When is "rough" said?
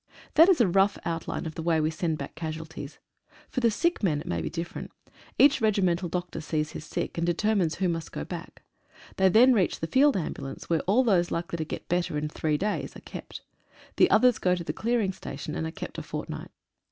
0.67-0.97